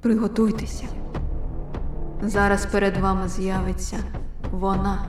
[0.00, 0.84] Приготуйтеся.
[2.22, 3.96] Зараз перед вами з'явиться
[4.50, 5.06] вона.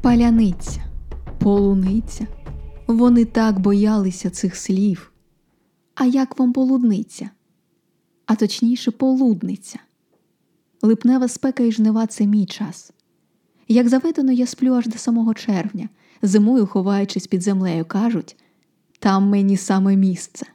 [0.00, 0.80] Паляниця,
[1.38, 2.26] полуниця.
[2.86, 5.12] Вони так боялися цих слів.
[5.94, 7.30] А як вам полудниця?
[8.26, 9.78] А точніше, полудниця.
[10.82, 12.92] Липнева спека і жнива це мій час.
[13.68, 15.88] Як заведено, я сплю аж до самого червня,
[16.22, 18.36] зимою ховаючись під землею, кажуть
[18.98, 20.46] там мені саме місце.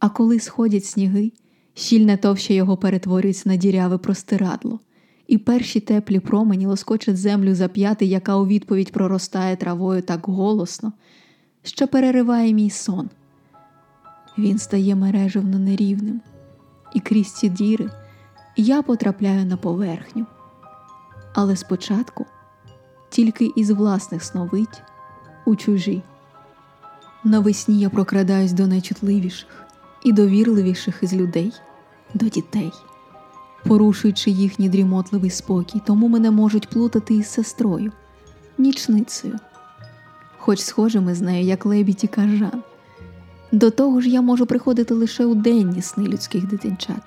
[0.00, 1.32] А коли сходять сніги,
[1.74, 4.80] щільне товще його перетворюється на діряве простирадло,
[5.26, 10.92] і перші теплі промені лоскочать землю за п'яти, яка у відповідь проростає травою так голосно,
[11.62, 13.10] що перериває мій сон.
[14.38, 16.20] Він стає мережевно нерівним,
[16.94, 17.90] і крізь ці діри
[18.56, 20.26] я потрапляю на поверхню.
[21.34, 22.26] Але спочатку
[23.10, 24.82] тільки із власних сновидь
[25.46, 26.02] у чужі.
[27.24, 29.69] Навесні я прокрадаюсь до найчутливіших
[30.04, 31.52] і довірливіших із людей,
[32.14, 32.72] до дітей,
[33.66, 37.92] порушуючи їхній дрімотливий спокій, тому мене можуть плутати із сестрою,
[38.58, 39.38] нічницею,
[40.38, 42.62] хоч схожими з нею, як лебідь і кажан.
[43.52, 47.02] До того ж, я можу приходити лише у денні сни людських дитинчат.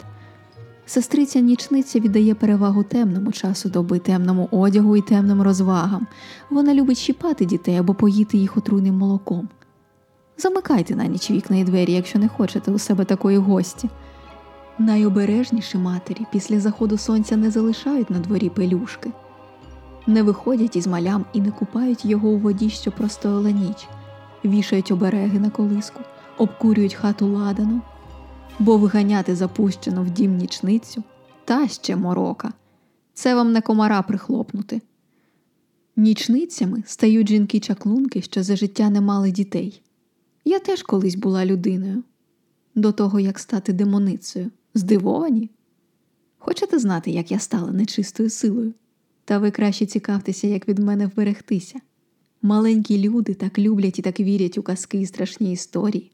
[0.85, 6.07] Сестриця нічниця віддає перевагу темному часу доби, темному одягу і темним розвагам.
[6.49, 9.49] Вона любить щіпати дітей або поїти їх отруйним молоком.
[10.37, 13.89] Замикайте на ніч вікна і двері, якщо не хочете у себе такої гості.
[14.79, 19.11] Найобережніші матері після заходу сонця не залишають на дворі пелюшки,
[20.07, 23.87] не виходять із малям і не купають його у воді, що простояла ніч,
[24.45, 25.99] вішають обереги на колиску,
[26.37, 27.81] обкурюють хату ладану,
[28.59, 31.03] бо виганяти запущену в дім нічницю
[31.45, 32.53] та ще морока.
[33.13, 34.81] Це вам не комара прихлопнути.
[35.95, 39.81] Нічницями стають жінки-чаклунки, що за життя не мали дітей.
[40.45, 42.03] Я теж колись була людиною,
[42.75, 44.51] до того як стати демоницею.
[44.73, 45.49] Здивовані?
[46.37, 48.73] Хочете знати, як я стала нечистою силою?
[49.25, 51.79] Та ви краще цікавтеся, як від мене вберегтися.
[52.41, 56.11] Маленькі люди так люблять і так вірять у казки і страшні історії,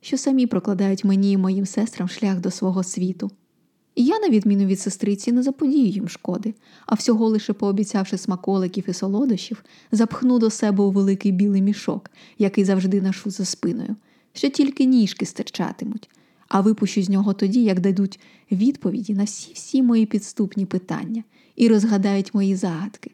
[0.00, 3.30] що самі прокладають мені і моїм сестрам шлях до свого світу.
[3.98, 6.54] Я, на відміну від сестриці, не заподію їм шкоди,
[6.86, 12.64] а всього лише пообіцявши смаколиків і солодощів, запхну до себе у великий білий мішок, який
[12.64, 13.96] завжди ношу за спиною,
[14.32, 16.10] що тільки ніжки стирчатимуть,
[16.48, 18.20] а випущу з нього тоді, як дадуть
[18.52, 21.24] відповіді на всі всі мої підступні питання
[21.56, 23.10] і розгадають мої загадки.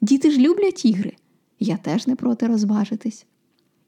[0.00, 1.12] Діти ж люблять ігри,
[1.60, 3.26] я теж не проти розважитись.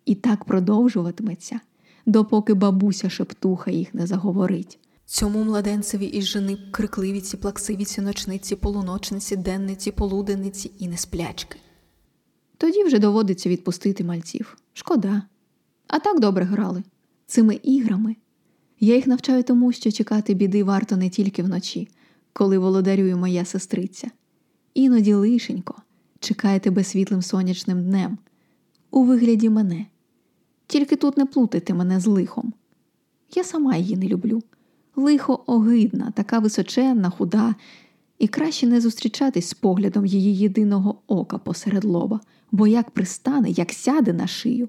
[0.04, 1.60] І так продовжуватиметься,
[2.06, 4.78] допоки бабуся шептуха їх не заговорить.
[5.10, 11.58] Цьому младенцеві із жени крикливіці, плаксивіці, ночниці, полуночниці, денниці, полуденниці і несплячки.
[12.56, 14.56] Тоді вже доводиться відпустити мальців.
[14.72, 15.22] Шкода.
[15.86, 16.82] А так добре грали.
[17.26, 18.16] Цими іграми.
[18.80, 21.88] Я їх навчаю тому, що чекати біди варто не тільки вночі,
[22.32, 24.10] коли володарює моя сестриця.
[24.74, 25.74] Іноді лишенько
[26.20, 28.18] чекає тебе світлим сонячним днем,
[28.90, 29.86] у вигляді мене.
[30.66, 32.52] Тільки тут не плутайте мене з лихом.
[33.34, 34.42] Я сама її не люблю
[34.98, 37.54] лихо огидна, така височенна, худа,
[38.18, 42.20] і краще не зустрічатись з поглядом її єдиного ока посеред лоба,
[42.52, 44.68] бо як пристане, як сяде на шию,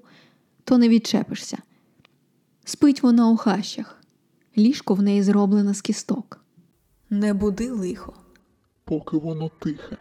[0.64, 1.58] то не відчепишся.
[2.64, 4.00] Спить вона у хащах,
[4.58, 6.44] ліжко в неї зроблене з кісток.
[7.10, 8.14] Не буди лихо.
[8.84, 9.96] Поки воно тихе.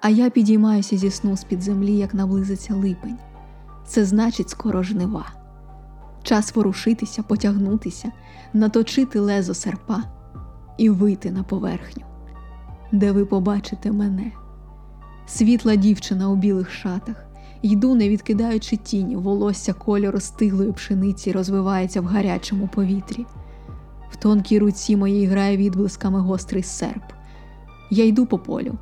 [0.00, 3.18] А я підіймаюся зі сну з-під землі, як наблизиться липень.
[3.86, 5.35] Це значить скоро жнива.
[6.26, 8.12] Час ворушитися, потягнутися,
[8.52, 10.02] наточити лезо серпа
[10.78, 12.04] і вийти на поверхню,
[12.92, 14.32] де ви побачите мене.
[15.26, 17.26] Світла дівчина у білих шатах,
[17.62, 23.26] йду, не відкидаючи тіні, волосся кольору стиглої пшениці розвивається в гарячому повітрі.
[24.10, 27.04] В тонкій руці моїй грає відблисками гострий серп.
[27.90, 28.74] Я йду по полю,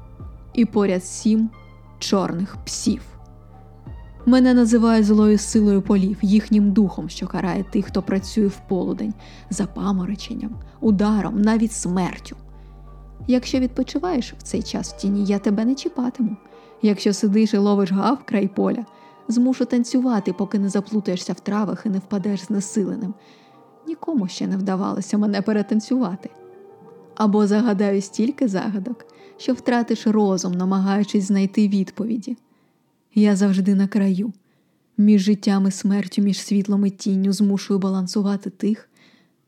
[0.55, 1.51] і поряд сім
[1.99, 3.14] чорних псів.
[4.27, 9.15] Мене називають злою силою полів, їхнім духом, що карає тих, хто працює в полудень,
[9.51, 12.37] запамороченням, ударом, навіть смертю.
[13.27, 16.37] Якщо відпочиваєш в цей час в тіні, я тебе не чіпатиму.
[16.83, 18.85] Якщо сидиш і ловиш гав край поля,
[19.29, 23.15] змушу танцювати, поки не заплутаєшся в травах і не впадеш знесиленим.
[23.87, 26.31] Нікому ще не вдавалося мене перетанцювати.
[27.15, 29.07] Або загадаю стільки загадок,
[29.37, 32.37] що втратиш розум, намагаючись знайти відповіді.
[33.15, 34.33] Я завжди на краю,
[34.97, 38.89] між життям і смертю, між світлом і тінню змушую балансувати тих,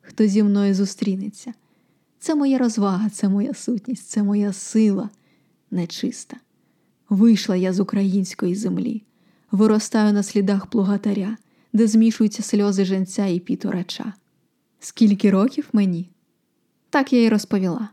[0.01, 1.55] хто зі мною зустрінеться.
[2.19, 5.11] Це моя розвага, це моя сутність, це моя сила
[5.71, 6.37] нечиста.
[7.09, 9.03] Вийшла я з української землі,
[9.51, 11.37] виростаю на слідах плугатаря,
[11.73, 14.13] де змішуються сльози женця і піторача.
[14.81, 16.11] Скільки років мені?
[16.91, 17.89] Так я й розповіла.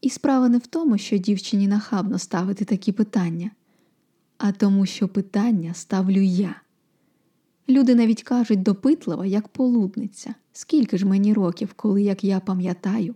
[0.00, 3.50] І справа не в тому, що дівчині нахабно ставити такі питання,
[4.38, 6.54] а тому, що питання ставлю я.
[7.68, 10.34] Люди навіть кажуть допитлива, як полудниця.
[10.52, 13.14] Скільки ж мені років, коли, як я пам'ятаю,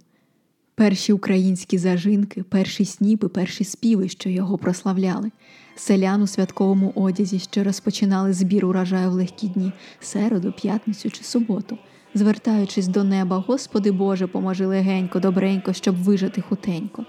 [0.75, 5.31] перші українські зажинки, перші сніпи, перші співи, що його прославляли,
[5.77, 11.79] селян у святковому одязі, що розпочинали збір урожаю в легкі дні, середу, п'ятницю чи суботу,
[12.15, 17.07] звертаючись до неба, Господи Боже, поможи легенько, добренько, щоб вижити хутенько.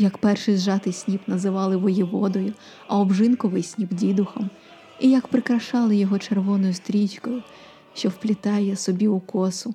[0.00, 2.52] Як перший зжатий сніп називали воєводою,
[2.86, 4.50] а обжинковий сніп дідухом,
[5.00, 7.42] і як прикрашали його червоною стрічкою,
[7.94, 9.74] що вплітає собі у косу,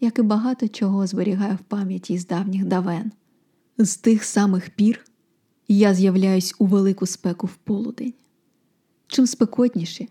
[0.00, 3.12] як і багато чого зберігає в пам'яті з давніх давен.
[3.78, 5.04] З тих самих пір
[5.68, 8.14] я з'являюсь у велику спеку в полудень.
[9.06, 10.06] Чим спекотніше,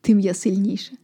[0.00, 0.96] тим я сильніше.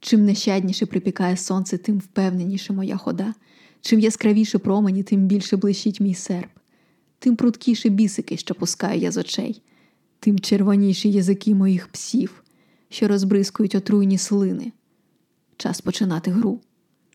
[0.00, 3.34] Чим нещадніше припікає сонце, тим впевненіше моя хода,
[3.80, 6.50] чим яскравіше промені, тим більше блищить мій серп,
[7.20, 9.62] тим прудкіше бісики, що пускаю я з очей,
[10.20, 12.42] тим червоніші язики моїх псів,
[12.88, 14.72] що розбризкують отруйні слини.
[15.56, 16.60] Час починати гру.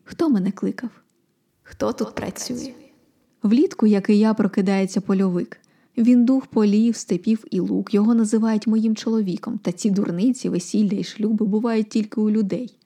[0.04, 0.90] Хто мене кликав?
[1.62, 2.72] Хто тут працює?
[3.42, 5.60] Влітку, як і я, прокидається польовик.
[5.98, 11.04] Він дух полів, степів і лук, його називають моїм чоловіком, та ці дурниці, весілля і
[11.04, 12.78] шлюби бувають тільки у людей.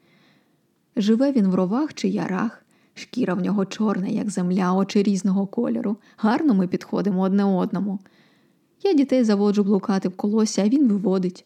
[0.96, 2.59] Живе він в ровах чи ярах,
[3.00, 5.96] шкіра в нього чорна, як земля, очі різного кольору.
[6.16, 7.98] Гарно ми підходимо одне одному.
[8.82, 11.44] Я дітей заводжу блукати в колосі, а він виводить.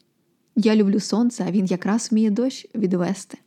[0.57, 3.39] Я люблю сонце, а він якраз вміє дощ відвести.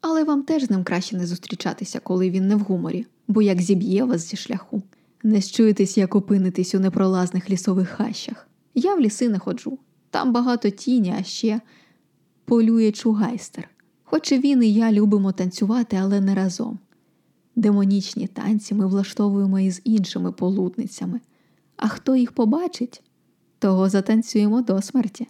[0.00, 3.60] Але вам теж з ним краще не зустрічатися, коли він не в гуморі, бо як
[3.60, 4.82] зіб'є вас зі шляху.
[5.22, 8.48] Не щуєтесь, як опинитись у непролазних лісових хащах.
[8.74, 9.78] Я в ліси не ходжу.
[10.10, 11.60] Там багато тіні, а ще
[12.44, 13.68] полює чугайстер.
[14.04, 16.78] Хоч і він і я любимо танцювати, але не разом.
[17.56, 21.20] Демонічні танці ми влаштовуємо із іншими полудницями,
[21.76, 23.02] а хто їх побачить,
[23.58, 25.26] того затанцюємо до смерті.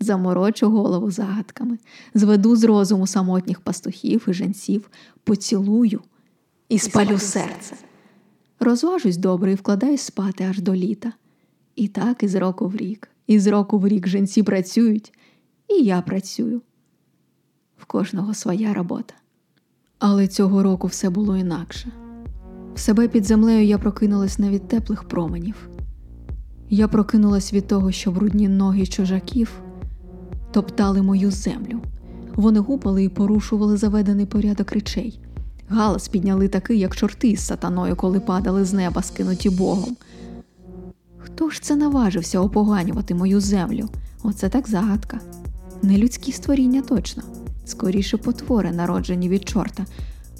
[0.00, 1.78] Заморочу голову загадками,
[2.14, 4.90] зведу з розуму самотніх пастухів і женців,
[5.24, 6.00] поцілую
[6.68, 7.76] і спалю серце.
[8.60, 11.12] Розважусь добре і вкладаюсь спати аж до літа.
[11.76, 15.12] І так із року в рік, із року в рік женці працюють,
[15.68, 16.62] і я працюю.
[17.78, 19.14] В кожного своя робота.
[20.04, 21.88] Але цього року все було інакше.
[22.74, 25.68] В себе під землею я прокинулась не від теплих променів.
[26.70, 29.62] Я прокинулась від того, що брудні ноги чужаків
[30.52, 31.80] топтали мою землю.
[32.34, 35.20] Вони гупали і порушували заведений порядок речей.
[35.68, 39.96] Галас підняли такий, як чорти з сатаною, коли падали з неба, скинуті Богом.
[41.18, 43.88] Хто ж це наважився опоганювати мою землю?
[44.22, 45.20] Оце так загадка.
[45.82, 47.22] Не людські створіння точно,
[47.64, 49.86] скоріше потвори, народжені від чорта.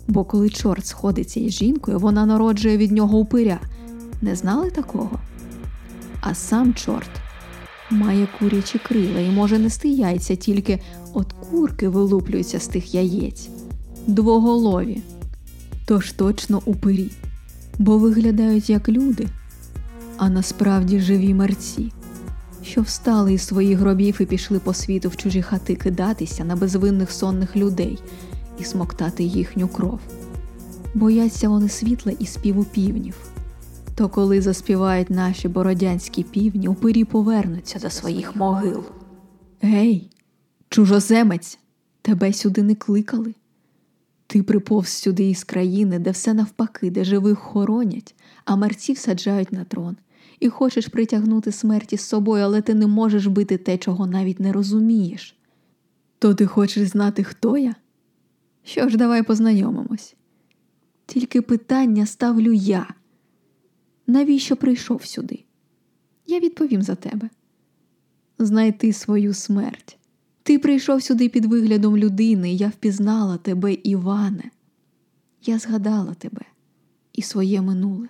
[0.08, 3.60] Бо коли чорт сходиться із жінкою, вона народжує від нього упиря.
[4.22, 5.18] Не знали такого?
[6.20, 7.10] А сам чорт
[7.90, 10.80] має курячі крила і може нести яйця, тільки
[11.12, 13.48] от курки вилуплюються з тих яєць.
[14.06, 15.02] Двоголові.
[15.86, 17.10] Тож точно упирі,
[17.78, 19.28] бо виглядають як люди,
[20.16, 21.92] а насправді живі мерці,
[22.62, 27.12] що встали із своїх гробів і пішли по світу в чужі хати кидатися на безвинних
[27.12, 27.98] сонних людей
[28.58, 30.00] і смоктати їхню кров.
[30.94, 33.14] Бояться вони світла і співу півнів.
[33.94, 38.84] То коли заспівають наші бородянські півні, упирі повернуться до своїх могил.
[39.60, 40.10] Гей,
[40.68, 41.58] чужоземець,
[42.02, 43.34] тебе сюди не кликали.
[44.26, 48.14] Ти приповз сюди із країни, де все навпаки, де живих хоронять,
[48.44, 49.96] а мерців саджають на трон,
[50.42, 54.52] і хочеш притягнути смерті з собою, але ти не можеш бити те, чого навіть не
[54.52, 55.36] розумієш.
[56.18, 57.74] То ти хочеш знати, хто я?
[58.64, 60.14] Що ж, давай познайомимось.
[61.06, 62.94] Тільки питання ставлю я.
[64.06, 65.44] Навіщо прийшов сюди?
[66.26, 67.30] Я відповім за тебе.
[68.38, 69.98] Знайти свою смерть.
[70.42, 74.50] Ти прийшов сюди під виглядом людини, я впізнала тебе, Іване.
[75.42, 76.42] Я згадала тебе
[77.12, 78.08] і своє минуле.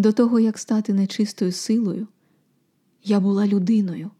[0.00, 2.06] До того, як стати нечистою силою,
[3.04, 4.10] я була людиною.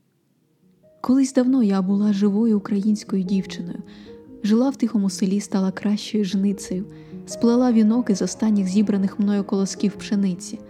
[1.01, 3.79] Колись давно я була живою українською дівчиною,
[4.43, 6.85] жила в тихому селі, стала кращою жницею,
[7.27, 10.61] сплела вінок із останніх зібраних мною колосків пшениці,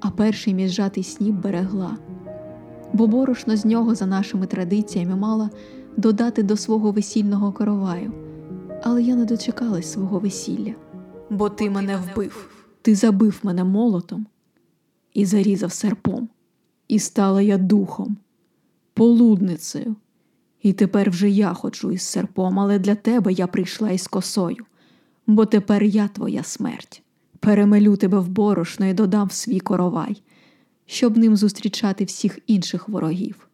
[0.00, 1.98] а перший міжжатий сніп берегла
[2.92, 5.50] бо борошно з нього, за нашими традиціями, мала
[5.96, 8.12] додати до свого весільного короваю.
[8.82, 10.74] Але я не дочекалась свого весілля,
[11.30, 12.53] бо ти мене вбив.
[12.84, 14.26] Ти забив мене молотом
[15.14, 16.28] і зарізав серпом.
[16.88, 18.16] І стала я духом,
[18.94, 19.96] полудницею.
[20.62, 24.64] І тепер вже я ходжу із серпом, але для тебе я прийшла із косою,
[25.26, 27.02] бо тепер я твоя смерть.
[27.40, 30.22] Перемелю тебе в борошно і додам в свій коровай,
[30.86, 33.48] щоб ним зустрічати всіх інших ворогів.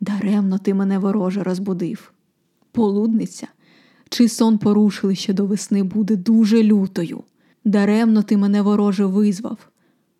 [0.00, 2.12] Даремно ти мене вороже розбудив.
[2.72, 3.46] Полудниця,
[4.08, 7.24] чи сон порушили ще до весни буде дуже лютою.
[7.64, 9.68] Даремно ти мене вороже визвав,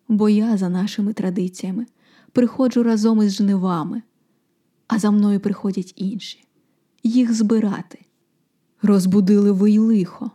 [0.07, 1.85] бо я, за нашими традиціями,
[2.31, 4.01] приходжу разом із жнивами,
[4.87, 6.45] а за мною приходять інші,
[7.03, 7.99] їх збирати.
[8.81, 10.31] Розбудили ви й лихо,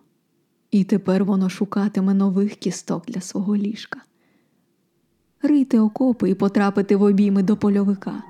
[0.71, 4.01] і тепер воно шукатиме нових кісток для свого ліжка.
[5.43, 8.23] Рити окопи і потрапити в обійми до польовика.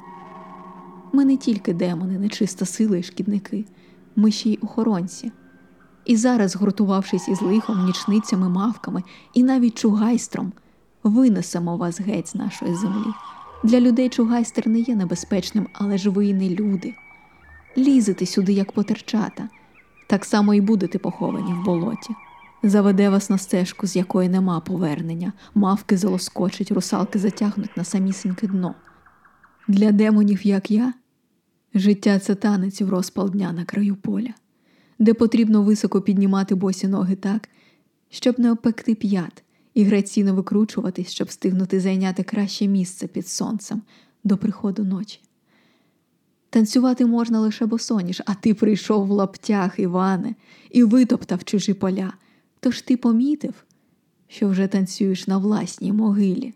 [1.12, 3.64] Ми не тільки демони, нечиста сила і шкідники,
[4.16, 5.32] ми ще й охоронці.
[6.08, 9.02] І зараз, гуртувавшись із лихом, нічницями, мавками
[9.34, 10.52] і навіть чугайстром,
[11.02, 13.12] винесемо вас геть з нашої землі.
[13.64, 16.94] Для людей чугайстер не є небезпечним, але ж ви не люди.
[17.78, 19.48] Лізете сюди, як потерчата,
[20.06, 22.14] так само і будете поховані в болоті.
[22.62, 28.74] Заведе вас на стежку, з якої нема повернення, мавки залоскочать, русалки затягнуть на самісіньке дно.
[29.68, 30.92] Для демонів, як я,
[31.74, 34.34] життя це танець в розпал дня на краю поля,
[34.98, 37.48] де потрібно високо піднімати босі ноги так,
[38.10, 39.42] щоб не опекти п'ят,
[39.74, 43.82] і граційно викручуватись, щоб встигнути зайняти краще місце під сонцем
[44.24, 45.20] до приходу ночі.
[46.50, 50.34] Танцювати можна лише босоніж, а ти прийшов в лаптях, Іване,
[50.70, 52.12] і витоптав чужі поля.
[52.60, 53.54] Тож ти помітив,
[54.28, 56.54] що вже танцюєш на власній могилі.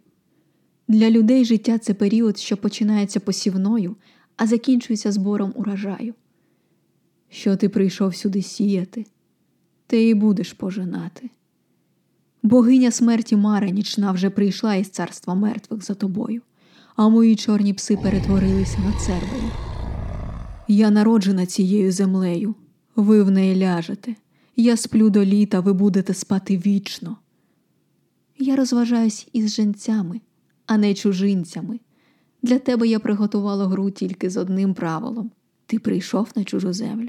[0.89, 3.97] Для людей життя це період, що починається посівною,
[4.37, 6.15] а закінчується збором урожаю.
[7.33, 9.07] Що ти прийшов сюди сіяти,
[9.87, 11.31] ти і будеш пожинати.
[12.43, 16.43] Богиня смерті Мара нічна вже прийшла із царства мертвих за тобою,
[16.97, 19.51] а мої чорні пси перетворилися на цервою.
[20.69, 22.55] Я народжена цією землею,
[22.97, 24.15] ви в неї ляжете.
[24.57, 27.17] Я сплю до літа, ви будете спати вічно.
[28.39, 30.21] Я розважаюсь із женцями,
[30.67, 31.81] а не чужинцями.
[32.43, 35.31] Для тебе я приготувала гру тільки з одним правилом
[35.67, 37.09] ти прийшов на чужу землю.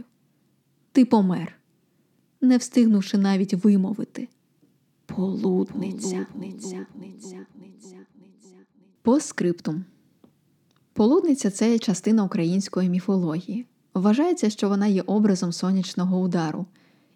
[0.94, 1.56] Ти помер,
[2.42, 4.28] не встигнувши навіть вимовити.
[5.06, 6.26] Полудниця.
[9.02, 9.86] По скриптум.
[10.94, 13.66] Полудниця це частина української міфології.
[13.94, 16.66] Вважається, що вона є образом сонячного удару.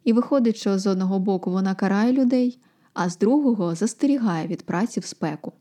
[0.03, 2.59] І виходить, що з одного боку вона карає людей,
[2.93, 5.53] а з другого застерігає від праці в спеку.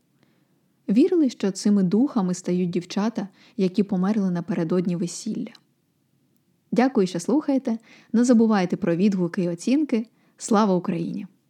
[0.89, 5.51] Вірили, що цими духами стають дівчата, які померли напередодні весілля.
[6.77, 7.77] Дякую, що слухаєте.
[8.13, 10.07] Не забувайте про відгуки і оцінки.
[10.37, 11.27] Слава Україні!